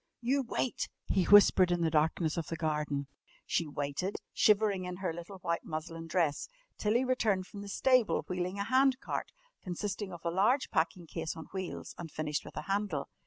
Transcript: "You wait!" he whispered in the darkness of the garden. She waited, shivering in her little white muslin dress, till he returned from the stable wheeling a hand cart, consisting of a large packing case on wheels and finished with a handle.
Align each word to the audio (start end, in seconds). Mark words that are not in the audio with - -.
"You 0.19 0.41
wait!" 0.41 0.89
he 1.09 1.25
whispered 1.25 1.69
in 1.71 1.81
the 1.81 1.91
darkness 1.91 2.35
of 2.35 2.47
the 2.47 2.55
garden. 2.55 3.05
She 3.45 3.67
waited, 3.67 4.15
shivering 4.33 4.85
in 4.85 4.95
her 4.97 5.13
little 5.13 5.37
white 5.37 5.63
muslin 5.63 6.07
dress, 6.07 6.49
till 6.79 6.95
he 6.95 7.03
returned 7.05 7.45
from 7.45 7.61
the 7.61 7.67
stable 7.69 8.25
wheeling 8.27 8.57
a 8.57 8.63
hand 8.63 8.99
cart, 8.99 9.31
consisting 9.61 10.11
of 10.11 10.25
a 10.25 10.31
large 10.31 10.71
packing 10.71 11.05
case 11.05 11.35
on 11.37 11.45
wheels 11.53 11.93
and 11.99 12.09
finished 12.09 12.43
with 12.43 12.57
a 12.57 12.63
handle. 12.63 13.09